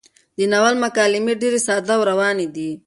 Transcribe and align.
د 0.37 0.39
ناول 0.51 0.75
مکالمې 0.83 1.33
ډېرې 1.41 1.59
ساده 1.67 1.93
او 1.97 2.01
روانې 2.11 2.47
دي. 2.55 2.69